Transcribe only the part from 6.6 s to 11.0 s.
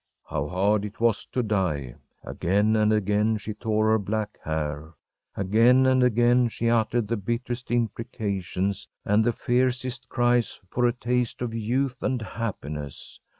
uttered the bitterest imprecations and the fiercest cries for a